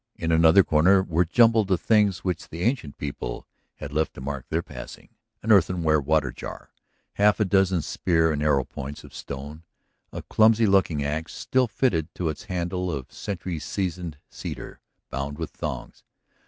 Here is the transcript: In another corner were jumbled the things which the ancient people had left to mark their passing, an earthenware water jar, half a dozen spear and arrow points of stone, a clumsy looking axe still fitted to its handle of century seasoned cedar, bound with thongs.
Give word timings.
In 0.15 0.31
another 0.31 0.63
corner 0.63 1.03
were 1.03 1.25
jumbled 1.25 1.67
the 1.67 1.77
things 1.77 2.23
which 2.23 2.49
the 2.49 2.63
ancient 2.63 2.97
people 2.97 3.45
had 3.75 3.93
left 3.93 4.15
to 4.15 4.21
mark 4.21 4.47
their 4.49 4.63
passing, 4.63 5.09
an 5.43 5.51
earthenware 5.51 5.99
water 6.01 6.31
jar, 6.31 6.71
half 7.21 7.39
a 7.39 7.45
dozen 7.45 7.83
spear 7.83 8.31
and 8.31 8.41
arrow 8.41 8.63
points 8.63 9.03
of 9.03 9.13
stone, 9.13 9.61
a 10.11 10.23
clumsy 10.23 10.65
looking 10.65 11.03
axe 11.03 11.35
still 11.35 11.67
fitted 11.67 12.11
to 12.15 12.29
its 12.29 12.45
handle 12.45 12.91
of 12.91 13.11
century 13.13 13.59
seasoned 13.59 14.17
cedar, 14.31 14.79
bound 15.11 15.37
with 15.37 15.51
thongs. 15.51 16.03